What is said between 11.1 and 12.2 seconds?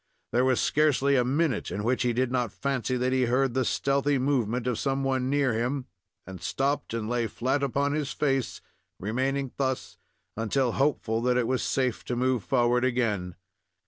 that it was safe to